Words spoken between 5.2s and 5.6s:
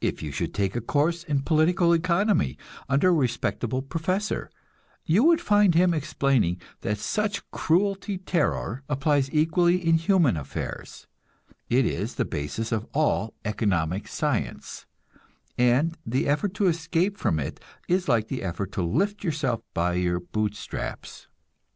would